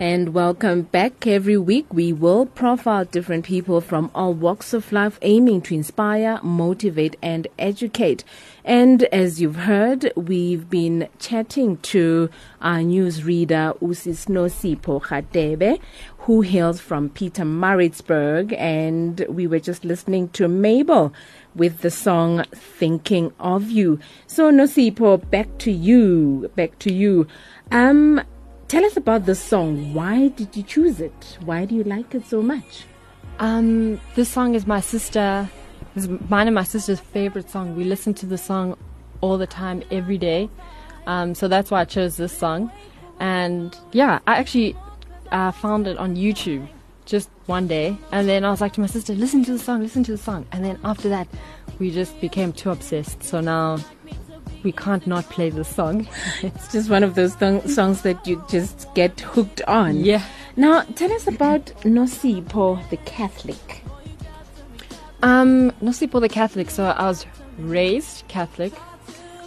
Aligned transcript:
And 0.00 0.32
welcome 0.32 0.82
back. 0.82 1.26
Every 1.26 1.56
week 1.56 1.92
we 1.92 2.12
will 2.12 2.46
profile 2.46 3.04
different 3.04 3.44
people 3.44 3.80
from 3.80 4.12
all 4.14 4.32
walks 4.32 4.72
of 4.72 4.92
life 4.92 5.18
aiming 5.22 5.62
to 5.62 5.74
inspire, 5.74 6.38
motivate 6.40 7.16
and 7.20 7.48
educate. 7.58 8.22
And 8.64 9.02
as 9.04 9.40
you've 9.40 9.56
heard, 9.56 10.12
we've 10.14 10.70
been 10.70 11.08
chatting 11.18 11.78
to 11.78 12.30
our 12.62 12.78
newsreader 12.78 13.76
Usisnosipo 13.80 15.02
Radebe, 15.02 15.80
who 16.18 16.42
hails 16.42 16.78
from 16.78 17.10
Pietermaritzburg. 17.10 18.56
And 18.56 19.26
we 19.28 19.48
were 19.48 19.58
just 19.58 19.84
listening 19.84 20.28
to 20.28 20.46
Mabel 20.46 21.12
with 21.56 21.80
the 21.80 21.90
song 21.90 22.44
Thinking 22.54 23.32
of 23.40 23.68
You. 23.68 23.98
So 24.28 24.52
Nosipho, 24.52 25.28
back 25.28 25.58
to 25.58 25.72
you. 25.72 26.52
Back 26.54 26.78
to 26.78 26.92
you. 26.92 27.26
Um, 27.72 28.22
Tell 28.68 28.84
us 28.84 28.98
about 28.98 29.24
this 29.24 29.42
song. 29.42 29.94
Why 29.94 30.28
did 30.28 30.54
you 30.54 30.62
choose 30.62 31.00
it? 31.00 31.38
Why 31.46 31.64
do 31.64 31.74
you 31.74 31.84
like 31.84 32.14
it 32.14 32.26
so 32.26 32.42
much? 32.42 32.84
Um, 33.38 33.98
this 34.14 34.28
song 34.28 34.54
is 34.54 34.66
my 34.66 34.80
sister, 34.80 35.48
is 35.96 36.06
mine 36.28 36.48
and 36.48 36.54
my 36.54 36.64
sister's 36.64 37.00
favorite 37.00 37.48
song. 37.48 37.76
We 37.76 37.84
listen 37.84 38.12
to 38.12 38.26
the 38.26 38.36
song 38.36 38.76
all 39.22 39.38
the 39.38 39.46
time, 39.46 39.82
every 39.90 40.18
day. 40.18 40.50
Um, 41.06 41.34
so 41.34 41.48
that's 41.48 41.70
why 41.70 41.80
I 41.80 41.86
chose 41.86 42.18
this 42.18 42.36
song. 42.36 42.70
And 43.20 43.74
yeah, 43.92 44.18
I 44.26 44.36
actually 44.36 44.76
uh, 45.32 45.50
found 45.50 45.86
it 45.86 45.96
on 45.96 46.14
YouTube 46.14 46.68
just 47.06 47.30
one 47.46 47.68
day. 47.68 47.96
And 48.12 48.28
then 48.28 48.44
I 48.44 48.50
was 48.50 48.60
like 48.60 48.74
to 48.74 48.82
my 48.82 48.86
sister, 48.86 49.14
listen 49.14 49.42
to 49.46 49.52
the 49.52 49.58
song, 49.58 49.80
listen 49.80 50.04
to 50.04 50.12
the 50.12 50.18
song. 50.18 50.44
And 50.52 50.62
then 50.62 50.78
after 50.84 51.08
that, 51.08 51.26
we 51.78 51.90
just 51.90 52.20
became 52.20 52.52
too 52.52 52.70
obsessed. 52.70 53.22
So 53.22 53.40
now 53.40 53.78
we 54.62 54.72
can't 54.72 55.06
not 55.06 55.24
play 55.30 55.50
this 55.50 55.68
song. 55.68 56.08
it's 56.42 56.72
just 56.72 56.90
one 56.90 57.02
of 57.02 57.14
those 57.14 57.36
th- 57.36 57.66
songs 57.66 58.02
that 58.02 58.26
you 58.26 58.44
just 58.48 58.92
get 58.94 59.20
hooked 59.20 59.62
on. 59.62 60.04
Yeah. 60.04 60.22
Now, 60.56 60.82
tell 60.82 61.12
us 61.12 61.26
about 61.26 61.66
Nosipho 61.82 62.88
the 62.90 62.96
Catholic. 62.98 63.82
Um, 65.22 65.70
Nosipho 65.82 66.20
the 66.20 66.28
Catholic. 66.28 66.70
So 66.70 66.84
I 66.84 67.06
was 67.06 67.26
raised 67.58 68.26
Catholic, 68.28 68.72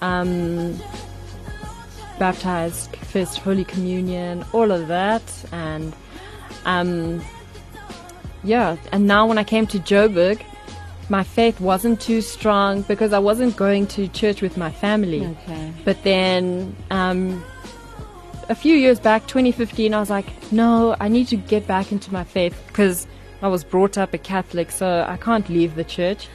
um, 0.00 0.78
baptized, 2.18 2.94
first 2.96 3.38
Holy 3.38 3.64
Communion, 3.64 4.44
all 4.52 4.70
of 4.70 4.88
that, 4.88 5.22
and 5.52 5.94
um, 6.64 7.22
yeah. 8.42 8.76
And 8.92 9.06
now 9.06 9.26
when 9.26 9.38
I 9.38 9.44
came 9.44 9.66
to 9.68 9.78
Joburg, 9.78 10.42
my 11.08 11.22
faith 11.22 11.60
wasn't 11.60 12.00
too 12.00 12.20
strong 12.20 12.82
because 12.82 13.12
I 13.12 13.18
wasn't 13.18 13.56
going 13.56 13.86
to 13.88 14.08
church 14.08 14.40
with 14.42 14.56
my 14.56 14.70
family. 14.70 15.26
Okay. 15.26 15.72
But 15.84 16.02
then 16.02 16.74
um, 16.90 17.44
a 18.48 18.54
few 18.54 18.74
years 18.74 18.98
back, 18.98 19.26
2015, 19.26 19.92
I 19.92 20.00
was 20.00 20.10
like, 20.10 20.26
no, 20.52 20.96
I 21.00 21.08
need 21.08 21.28
to 21.28 21.36
get 21.36 21.66
back 21.66 21.92
into 21.92 22.12
my 22.12 22.24
faith 22.24 22.60
because 22.68 23.06
I 23.42 23.48
was 23.48 23.64
brought 23.64 23.98
up 23.98 24.14
a 24.14 24.18
Catholic, 24.18 24.70
so 24.70 25.04
I 25.06 25.16
can't 25.16 25.48
leave 25.48 25.74
the 25.74 25.84
church. 25.84 26.28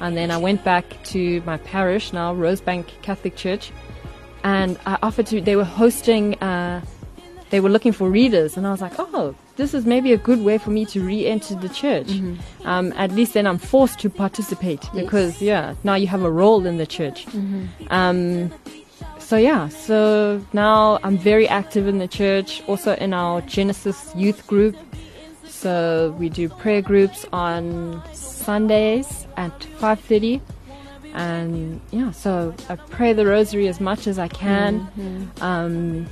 And 0.00 0.16
then 0.16 0.30
I 0.30 0.38
went 0.38 0.64
back 0.64 1.02
to 1.04 1.40
my 1.42 1.58
parish 1.58 2.12
now, 2.12 2.34
Rosebank 2.34 2.86
Catholic 3.02 3.36
Church, 3.36 3.70
and 4.42 4.78
I 4.84 4.98
offered 5.02 5.26
to. 5.26 5.40
They 5.40 5.56
were 5.56 5.64
hosting. 5.64 6.34
Uh, 6.42 6.80
they 7.52 7.60
were 7.60 7.68
looking 7.68 7.92
for 7.92 8.08
readers, 8.08 8.56
and 8.56 8.66
I 8.66 8.70
was 8.70 8.80
like, 8.80 8.94
oh, 8.98 9.34
this 9.56 9.74
is 9.74 9.84
maybe 9.84 10.14
a 10.14 10.16
good 10.16 10.40
way 10.40 10.56
for 10.56 10.70
me 10.70 10.86
to 10.86 11.04
re-enter 11.04 11.54
the 11.54 11.68
church. 11.68 12.06
Mm-hmm. 12.06 12.66
Um, 12.66 12.94
at 12.96 13.12
least 13.12 13.34
then 13.34 13.46
I'm 13.46 13.58
forced 13.58 13.98
to 14.00 14.08
participate 14.08 14.82
yes. 14.84 14.94
because 14.94 15.42
yeah, 15.42 15.74
now 15.84 15.94
you 15.94 16.06
have 16.06 16.22
a 16.22 16.30
role 16.30 16.64
in 16.64 16.78
the 16.78 16.86
church. 16.86 17.26
Mm-hmm. 17.26 17.66
Um, 17.90 18.50
so 19.18 19.36
yeah, 19.36 19.68
so 19.68 20.42
now 20.54 20.98
I'm 21.02 21.18
very 21.18 21.46
active 21.46 21.86
in 21.86 21.98
the 21.98 22.08
church, 22.08 22.62
also 22.66 22.94
in 22.94 23.12
our 23.12 23.42
Genesis 23.42 24.10
youth 24.16 24.46
group. 24.46 24.74
So 25.44 26.16
we 26.18 26.30
do 26.30 26.48
prayer 26.48 26.80
groups 26.80 27.26
on 27.34 28.02
Sundays 28.14 29.26
at 29.36 29.52
5:30 29.78 30.40
and 31.14 31.78
yeah 31.90 32.10
so 32.10 32.54
i 32.70 32.74
pray 32.74 33.12
the 33.12 33.26
rosary 33.26 33.68
as 33.68 33.82
much 33.82 34.06
as 34.06 34.18
i 34.18 34.28
can 34.28 34.80
mm-hmm. 34.80 35.42
um, 35.42 36.06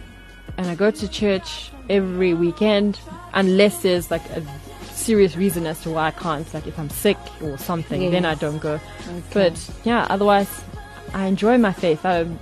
and 0.56 0.66
i 0.66 0.74
go 0.74 0.90
to 0.90 1.08
church 1.08 1.70
every 1.88 2.34
weekend 2.34 2.98
unless 3.34 3.82
there's 3.82 4.10
like 4.10 4.24
a 4.30 4.42
serious 5.00 5.36
reason 5.36 5.66
as 5.66 5.80
to 5.80 5.90
why 5.90 6.08
I 6.08 6.10
can't. 6.12 6.52
Like 6.54 6.66
if 6.66 6.78
I'm 6.78 6.90
sick 6.90 7.18
or 7.42 7.58
something, 7.58 8.02
yes. 8.02 8.12
then 8.12 8.24
I 8.24 8.34
don't 8.34 8.58
go. 8.58 8.74
Okay. 8.74 9.22
But 9.32 9.70
yeah, 9.84 10.06
otherwise, 10.10 10.62
I 11.14 11.26
enjoy 11.26 11.58
my 11.58 11.72
faith. 11.72 12.04
I'm 12.04 12.38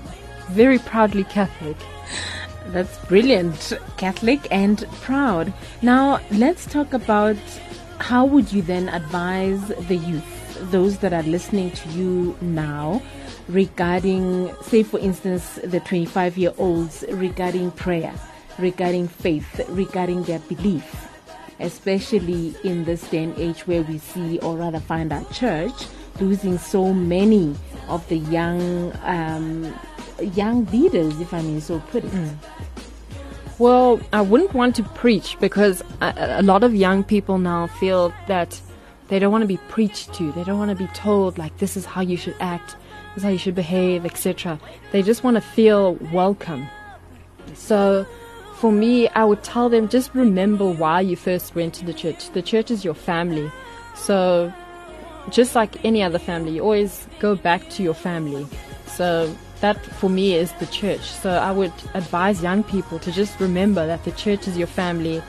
very 0.50 0.78
proudly 0.78 1.24
Catholic. 1.24 1.76
That's 2.66 2.98
brilliant. 3.06 3.72
Catholic 3.96 4.46
and 4.50 4.84
proud. 5.00 5.52
Now, 5.80 6.20
let's 6.30 6.66
talk 6.66 6.92
about 6.92 7.36
how 7.98 8.25
would 8.25 8.53
you 8.53 8.62
then 8.62 8.88
advise 8.88 9.69
the 9.88 9.97
youth, 9.97 10.70
those 10.70 10.98
that 10.98 11.12
are 11.12 11.22
listening 11.22 11.70
to 11.72 11.88
you 11.91 12.36
now, 12.41 13.03
regarding, 13.48 14.54
say, 14.62 14.82
for 14.82 14.98
instance, 14.98 15.59
the 15.64 15.81
25 15.81 16.37
year 16.38 16.53
olds, 16.58 17.04
regarding 17.10 17.70
prayer? 17.72 18.14
regarding 18.58 19.08
faith, 19.08 19.60
regarding 19.69 20.22
their 20.25 20.41
belief, 20.41 21.08
especially 21.60 22.54
in 22.64 22.84
this 22.84 23.08
day 23.08 23.25
and 23.25 23.38
age 23.38 23.66
where 23.66 23.82
we 23.82 23.98
see, 23.98 24.38
or 24.41 24.56
rather 24.56 24.81
find 24.81 25.12
our 25.12 25.25
church 25.32 25.87
losing 26.20 26.58
so 26.58 26.92
many 26.92 27.54
of 27.88 28.06
the 28.08 28.19
young 28.19 28.92
um, 29.03 29.72
young 30.34 30.64
leaders, 30.66 31.19
if 31.20 31.32
I 31.32 31.42
may 31.42 31.60
so 31.60 31.78
put 31.91 32.04
it. 32.04 32.10
Mm. 32.10 32.34
Well, 33.58 34.00
I 34.12 34.20
wouldn't 34.20 34.54
want 34.54 34.76
to 34.76 34.84
preach 34.84 35.36
because 35.41 35.82
a, 36.00 36.14
a, 36.38 36.42
lot 36.42 36.62
of 36.62 36.74
young 36.74 37.02
people 37.02 37.38
now 37.38 37.66
feel 37.66 38.12
that 38.28 38.60
they 39.08 39.19
don't 39.19 39.32
want 39.32 39.42
to 39.42 39.48
be 39.48 39.56
preached 39.69 40.14
to. 40.14 40.30
They 40.32 40.44
don't 40.44 40.58
want 40.58 40.70
to 40.70 40.76
be 40.76 40.86
told 40.92 41.38
like 41.38 41.58
this 41.58 41.76
is 41.76 41.84
how 41.84 42.00
you 42.00 42.16
should 42.16 42.36
act, 42.38 42.76
this 43.14 43.19
is 43.19 43.22
how 43.24 43.30
you 43.30 43.38
should 43.38 43.56
behave, 43.56 44.04
etc. 44.04 44.60
They 44.92 45.02
just 45.02 45.24
want 45.24 45.36
to 45.36 45.41
feel 45.41 45.94
welcome. 46.12 46.69
So 47.54 48.06
for 48.58 48.72
me, 48.72 49.08
I 49.08 49.24
would 49.24 49.44
tell 49.44 49.69
them 49.69 49.88
just 49.88 50.12
remember 50.14 50.69
why 50.69 51.00
you 51.00 51.14
first 51.14 51.54
went 51.54 51.75
to 51.75 51.84
the 51.84 51.94
church. 51.94 52.30
The 52.30 52.42
church 52.42 52.70
is 52.70 52.84
your 52.84 52.94
family. 52.94 53.50
So, 53.94 54.52
just 55.30 55.54
like 55.54 55.84
any 55.84 56.02
other 56.02 56.19
family, 56.19 56.52
you 56.52 56.62
always 56.62 57.06
go 57.20 57.36
back 57.36 57.69
to 57.70 57.82
your 57.84 57.94
family. 57.94 58.46
So, 58.86 59.32
that 59.60 59.84
for 59.84 60.08
me 60.08 60.34
is 60.34 60.52
the 60.54 60.66
church. 60.66 61.02
So, 61.02 61.30
I 61.30 61.50
would 61.52 61.72
advise 61.94 62.42
young 62.42 62.62
people 62.62 62.98
to 63.00 63.12
just 63.12 63.38
remember 63.41 63.86
that 63.86 64.04
the 64.04 64.12
church 64.12 64.48
is 64.48 64.56
your 64.56 64.66
family. 64.66 65.22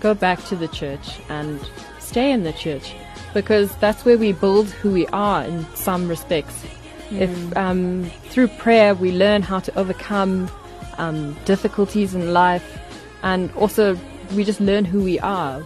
Go 0.00 0.14
back 0.14 0.44
to 0.44 0.56
the 0.56 0.68
church 0.68 1.20
and 1.28 1.60
stay 1.98 2.30
in 2.30 2.42
the 2.42 2.52
church 2.52 2.94
because 3.34 3.74
that's 3.76 4.04
where 4.04 4.18
we 4.18 4.32
build 4.32 4.70
who 4.70 4.90
we 4.90 5.06
are 5.08 5.44
in 5.44 5.66
some 5.74 6.08
respects. 6.08 6.64
Mm. 7.10 7.20
If 7.20 7.56
um, 7.56 8.04
through 8.30 8.48
prayer 8.48 8.94
we 8.94 9.12
learn 9.12 9.42
how 9.42 9.60
to 9.60 9.78
overcome 9.78 10.50
um, 10.98 11.36
difficulties 11.44 12.14
in 12.14 12.32
life, 12.32 12.78
and 13.22 13.50
also 13.52 13.98
we 14.34 14.44
just 14.44 14.60
learn 14.60 14.84
who 14.84 15.02
we 15.02 15.18
are. 15.20 15.60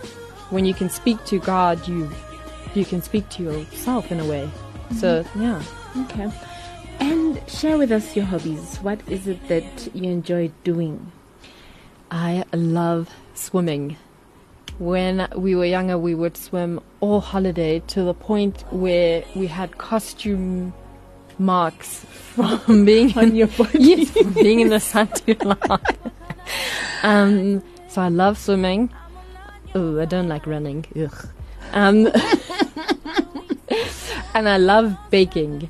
When 0.51 0.65
you 0.65 0.75
can 0.75 0.91
speak 0.91 1.25
to 1.27 1.39
God, 1.39 1.87
you 1.89 2.11
you 2.75 2.85
can 2.85 3.03
speak 3.03 3.29
to 3.31 3.43
yourself 3.43 4.11
in 4.13 4.21
a 4.21 4.25
way. 4.25 4.45
Mm-hmm. 4.45 4.97
So 4.97 5.25
yeah. 5.37 5.63
Okay. 6.05 6.31
And 7.03 7.43
share 7.51 7.79
with 7.79 7.91
us 7.91 8.15
your 8.15 8.27
hobbies. 8.27 8.77
What 8.77 9.01
is 9.09 9.27
it 9.27 9.49
that 9.49 9.93
you 9.93 10.09
enjoy 10.09 10.53
doing? 10.63 11.11
I 12.13 12.45
love 12.53 13.11
swimming. 13.35 13.97
When 14.79 15.27
we 15.35 15.57
were 15.57 15.65
younger, 15.65 15.99
we 15.99 16.15
would 16.15 16.37
swim 16.37 16.79
all 17.01 17.21
holiday 17.21 17.81
to 17.89 18.05
the 18.05 18.15
point 18.15 18.65
where 18.71 19.25
we 19.35 19.49
had 19.49 19.79
costume 19.79 20.73
marks 21.41 22.05
from 22.35 22.85
being 22.85 23.19
on 23.19 23.31
in, 23.31 23.35
your 23.35 23.47
body. 23.59 23.79
Yes, 23.81 24.13
being 24.35 24.61
in 24.61 24.69
the 24.69 24.79
sun 24.79 25.09
too 25.09 25.37
long. 25.43 25.81
um, 27.03 27.65
so 27.89 28.01
I 28.01 28.11
love 28.11 28.39
swimming. 28.39 28.91
Oh, 29.75 30.01
I 30.01 30.05
don't 30.05 30.29
like 30.29 30.47
running. 30.47 30.87
Ugh. 30.97 31.29
Um, 31.73 32.07
and 34.35 34.49
I 34.49 34.57
love 34.59 34.97
baking. 35.11 35.69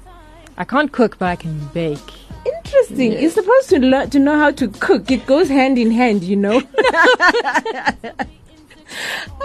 I 0.56 0.64
can't 0.64 0.92
cook, 0.92 1.18
but 1.18 1.26
I 1.26 1.36
can 1.36 1.58
bake. 1.68 1.98
Interesting. 2.44 3.12
Yes. 3.12 3.22
You're 3.22 3.30
supposed 3.30 3.68
to 3.70 3.78
learn 3.78 4.10
to 4.10 4.18
know 4.18 4.38
how 4.38 4.50
to 4.52 4.68
cook. 4.68 5.10
It 5.10 5.26
goes 5.26 5.48
hand 5.48 5.78
in 5.78 5.90
hand, 5.90 6.22
you 6.24 6.36
know. 6.36 6.56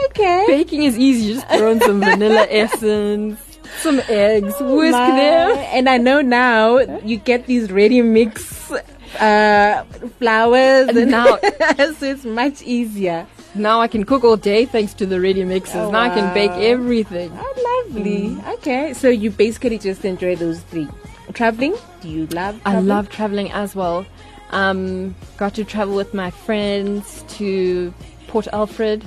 okay. 0.05 0.45
Baking 0.47 0.83
is 0.83 0.97
easy. 0.97 1.27
You 1.27 1.33
just 1.35 1.47
throw 1.47 1.71
in 1.71 1.79
some 1.81 1.99
vanilla 1.99 2.47
essence, 2.49 3.39
some 3.77 4.01
eggs, 4.09 4.53
whisk 4.59 4.93
My, 4.93 5.11
them. 5.11 5.57
And 5.73 5.89
I 5.89 5.97
know 5.97 6.21
now 6.21 6.79
you 6.79 7.17
get 7.17 7.45
these 7.45 7.71
ready 7.71 8.01
mix 8.01 8.71
uh, 9.19 9.83
flours. 10.19 10.89
And 10.89 11.11
now, 11.11 11.37
so 11.37 12.05
it's 12.05 12.25
much 12.25 12.61
easier. 12.63 13.27
Now 13.55 13.81
I 13.81 13.87
can 13.87 14.03
cook 14.03 14.23
all 14.23 14.37
day 14.37 14.65
thanks 14.65 14.93
to 14.95 15.05
the 15.05 15.19
ready 15.19 15.43
mixes. 15.43 15.75
Oh, 15.75 15.91
now 15.91 16.07
wow. 16.07 16.11
I 16.11 16.15
can 16.15 16.33
bake 16.33 16.51
everything. 16.51 17.31
Oh, 17.33 17.76
lovely. 17.89 18.29
Mm. 18.29 18.53
Okay, 18.55 18.93
so 18.93 19.09
you 19.09 19.31
basically 19.31 19.77
just 19.77 20.05
enjoy 20.05 20.35
those 20.35 20.61
three. 20.61 20.87
Traveling? 21.33 21.75
Do 22.01 22.09
you 22.09 22.25
love? 22.27 22.61
Traveling? 22.61 22.91
I 22.91 22.95
love 22.95 23.09
traveling 23.09 23.51
as 23.51 23.75
well. 23.75 24.05
Um, 24.51 25.13
got 25.35 25.53
to 25.55 25.63
travel 25.65 25.95
with 25.95 26.13
my 26.13 26.31
friends 26.31 27.23
to 27.37 27.93
Port 28.27 28.47
Alfred. 28.53 29.03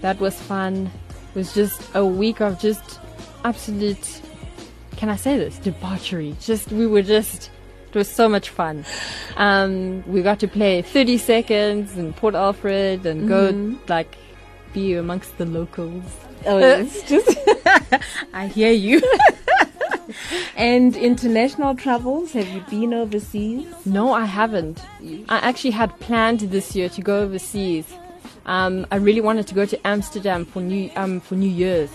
That 0.00 0.20
was 0.20 0.34
fun. 0.40 0.90
It 1.30 1.34
was 1.34 1.52
just 1.54 1.82
a 1.94 2.04
week 2.04 2.40
of 2.40 2.58
just 2.60 3.00
absolute. 3.44 4.22
Can 4.96 5.08
I 5.08 5.16
say 5.16 5.36
this? 5.36 5.58
Debauchery. 5.58 6.36
Just 6.40 6.70
we 6.72 6.86
were 6.86 7.02
just. 7.02 7.50
It 7.88 7.94
was 7.94 8.08
so 8.10 8.28
much 8.28 8.50
fun. 8.50 8.84
Um, 9.36 10.04
we 10.06 10.20
got 10.22 10.38
to 10.40 10.48
play 10.48 10.82
30 10.82 11.16
seconds 11.18 11.96
in 11.96 12.12
Port 12.12 12.34
Alfred 12.34 13.06
and 13.06 13.26
go 13.28 13.76
like 13.88 14.16
be 14.74 14.94
amongst 14.94 15.38
the 15.38 15.46
locals. 15.46 16.04
Oh, 16.46 16.58
it's 16.58 17.02
just. 17.02 17.36
I 18.32 18.46
hear 18.46 18.72
you. 18.72 19.02
and 20.56 20.96
international 20.96 21.74
travels? 21.74 22.32
Have 22.32 22.48
you 22.48 22.60
been 22.70 22.94
overseas? 22.94 23.66
No, 23.84 24.12
I 24.12 24.24
haven't. 24.24 24.80
I 25.28 25.38
actually 25.38 25.70
had 25.72 25.98
planned 26.00 26.40
this 26.40 26.74
year 26.74 26.88
to 26.90 27.00
go 27.00 27.20
overseas. 27.20 27.86
Um, 28.46 28.86
I 28.90 28.96
really 28.96 29.20
wanted 29.20 29.46
to 29.48 29.54
go 29.54 29.66
to 29.66 29.86
Amsterdam 29.86 30.46
for 30.46 30.62
New 30.62 30.90
um, 30.96 31.20
for 31.20 31.34
New 31.34 31.50
Year's, 31.50 31.90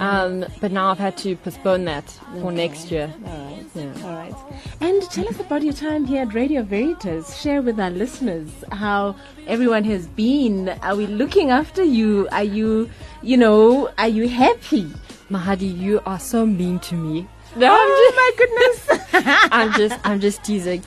um, 0.00 0.46
but 0.62 0.72
now 0.72 0.90
I've 0.90 0.98
had 0.98 1.14
to 1.18 1.36
postpone 1.36 1.84
that 1.84 2.08
for 2.40 2.50
next 2.50 2.90
year. 2.90 3.12
All 3.26 3.38
right. 3.38 3.66
Yeah. 3.74 3.92
Right. 4.14 4.34
And 4.80 5.02
tell 5.10 5.26
us 5.28 5.40
about 5.40 5.62
your 5.64 5.72
time 5.72 6.04
here 6.04 6.22
at 6.22 6.34
Radio 6.34 6.62
Veritas. 6.62 7.36
Share 7.40 7.62
with 7.62 7.80
our 7.80 7.90
listeners 7.90 8.48
how 8.70 9.16
everyone 9.48 9.82
has 9.84 10.06
been. 10.06 10.68
Are 10.82 10.94
we 10.94 11.08
looking 11.08 11.50
after 11.50 11.82
you? 11.82 12.28
Are 12.30 12.44
you, 12.44 12.88
you 13.22 13.36
know, 13.36 13.90
are 13.98 14.08
you 14.08 14.28
happy? 14.28 14.84
Mahadi, 15.30 15.76
you 15.76 16.00
are 16.06 16.20
so 16.20 16.46
mean 16.46 16.78
to 16.80 16.94
me. 16.94 17.26
No, 17.56 17.68
oh 17.72 18.12
my 18.16 18.30
goodness. 18.38 19.48
I'm 19.50 19.72
just 19.72 19.98
I'm 20.04 20.20
just 20.20 20.44
teasing. 20.44 20.84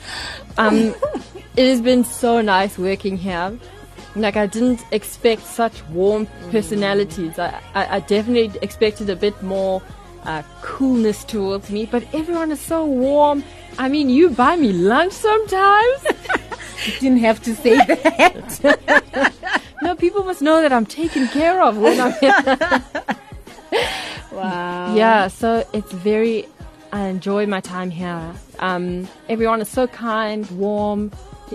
Um, 0.56 0.94
it 1.56 1.68
has 1.68 1.82
been 1.82 2.04
so 2.04 2.40
nice 2.40 2.78
working 2.78 3.18
here. 3.18 3.58
Like 4.16 4.36
I 4.36 4.46
didn't 4.46 4.84
expect 4.90 5.42
such 5.42 5.84
warm 5.88 6.26
personalities. 6.50 7.38
I, 7.38 7.60
I, 7.74 7.96
I 7.96 8.00
definitely 8.00 8.58
expected 8.62 9.10
a 9.10 9.16
bit 9.16 9.40
more 9.42 9.82
uh, 10.28 10.42
coolness 10.60 11.24
towards 11.24 11.70
me, 11.70 11.86
but 11.86 12.04
everyone 12.12 12.52
is 12.52 12.60
so 12.60 12.84
warm. 12.84 13.42
I 13.78 13.88
mean, 13.88 14.10
you 14.10 14.28
buy 14.28 14.56
me 14.56 14.72
lunch 14.72 15.14
sometimes. 15.14 16.04
you 16.86 16.92
didn't 17.00 17.20
have 17.20 17.42
to 17.44 17.54
say 17.54 17.76
that. 17.76 19.32
no, 19.82 19.96
people 19.96 20.24
must 20.24 20.42
know 20.42 20.60
that 20.60 20.70
I'm 20.72 20.84
taken 20.84 21.28
care 21.28 21.62
of 21.62 21.78
when 21.78 21.98
I'm 21.98 22.12
here. 22.20 22.34
wow. 24.32 24.94
Yeah, 24.94 25.28
so 25.28 25.66
it's 25.72 25.92
very. 25.92 26.46
I 26.92 27.06
enjoy 27.06 27.46
my 27.46 27.60
time 27.60 27.90
here. 27.90 28.32
Um, 28.58 29.08
everyone 29.28 29.60
is 29.60 29.68
so 29.68 29.86
kind, 29.86 30.48
warm. 30.52 31.12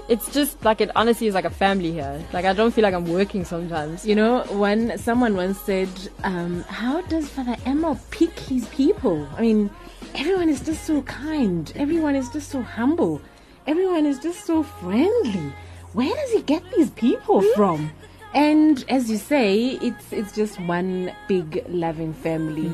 It's 0.09 0.31
just 0.33 0.63
like 0.63 0.81
it 0.81 0.89
honestly 0.95 1.27
is 1.27 1.33
like 1.33 1.45
a 1.45 1.49
family 1.49 1.91
here. 1.91 2.23
Like 2.33 2.45
I 2.45 2.53
don't 2.53 2.71
feel 2.71 2.83
like 2.83 2.93
I'm 2.93 3.05
working 3.05 3.45
sometimes. 3.45 4.05
You 4.05 4.15
know, 4.15 4.43
when 4.51 4.97
someone 4.97 5.35
once 5.35 5.59
said, 5.61 5.89
um, 6.23 6.61
"How 6.63 7.01
does 7.01 7.29
Father 7.29 7.55
Emma 7.65 7.99
pick 8.11 8.37
his 8.39 8.67
people?" 8.69 9.27
I 9.37 9.41
mean, 9.41 9.69
everyone 10.15 10.49
is 10.49 10.61
just 10.61 10.85
so 10.85 11.01
kind. 11.03 11.71
Everyone 11.75 12.15
is 12.15 12.29
just 12.29 12.49
so 12.49 12.61
humble. 12.61 13.21
Everyone 13.67 14.05
is 14.05 14.19
just 14.19 14.45
so 14.45 14.63
friendly. 14.63 15.53
Where 15.93 16.13
does 16.15 16.31
he 16.31 16.41
get 16.41 16.63
these 16.75 16.89
people 16.91 17.41
from? 17.55 17.91
And 18.33 18.83
as 18.89 19.11
you 19.11 19.17
say, 19.17 19.77
it's 19.81 20.11
it's 20.11 20.33
just 20.33 20.59
one 20.61 21.13
big 21.27 21.63
loving 21.69 22.13
family. 22.13 22.69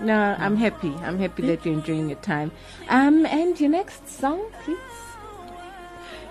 No, 0.00 0.36
I'm 0.38 0.56
happy. 0.56 0.94
I'm 1.02 1.18
happy 1.18 1.42
that 1.42 1.64
you're 1.64 1.74
enjoying 1.74 2.08
your 2.08 2.18
time. 2.20 2.52
Um, 2.88 3.26
and 3.26 3.58
your 3.60 3.70
next 3.70 4.08
song, 4.08 4.40
please. 4.62 4.78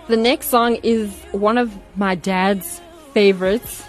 The 0.07 0.17
next 0.17 0.47
song 0.47 0.75
is 0.81 1.11
one 1.33 1.57
of 1.57 1.77
my 1.95 2.15
dad's 2.15 2.81
favorites. 3.13 3.83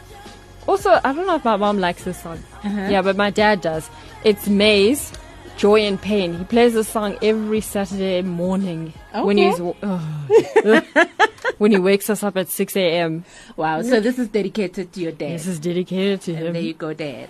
Also, 0.67 0.91
I 0.91 1.13
don't 1.13 1.27
know 1.27 1.37
if 1.37 1.45
my 1.45 1.57
mom 1.57 1.79
likes 1.79 2.05
this 2.05 2.21
song. 2.21 2.43
Yeah, 2.65 3.01
but 3.03 3.17
my 3.17 3.31
dad 3.31 3.61
does. 3.61 3.89
It's 4.25 4.47
Maze, 4.49 5.13
Joy 5.57 5.81
and 5.81 6.01
Pain. 6.01 6.37
He 6.37 6.45
plays 6.45 6.75
this 6.75 6.89
song 6.89 7.17
every 7.23 7.61
Saturday 7.61 8.23
morning 8.23 8.93
when 9.15 9.39
he's 9.39 9.61
ugh. 9.61 9.75
when 11.61 11.71
he 11.73 11.79
wakes 11.79 12.09
us 12.09 12.23
up 12.23 12.39
at 12.39 12.49
6 12.49 12.75
a.m. 12.75 13.23
Wow. 13.55 13.83
So 13.83 14.01
this 14.01 14.19
is 14.19 14.29
dedicated 14.29 14.95
to 14.95 15.01
your 15.01 15.13
dad. 15.13 15.33
This 15.35 15.47
is 15.47 15.59
dedicated 15.61 16.23
to 16.23 16.33
And 16.33 16.47
him. 16.47 16.53
there 16.55 16.63
you 16.63 16.73
go, 16.73 16.95
Dad. 16.95 17.29